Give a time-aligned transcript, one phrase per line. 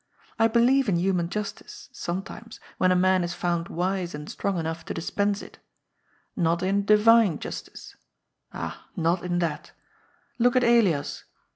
[0.39, 4.57] I believe in human justice, some times, when a man is found wise and strong
[4.57, 5.51] enough to dis pense ii
[6.35, 7.95] Not in Divine Justice.
[8.51, 9.73] Ah, not in that
[10.39, 11.25] Look at Elias.